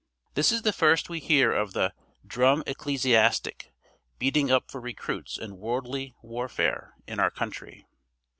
[0.33, 1.93] This is the first we hear of the
[2.25, 3.71] "drum ecclesiastic"
[4.17, 7.85] beating up for recruits in worldly warfare in our country.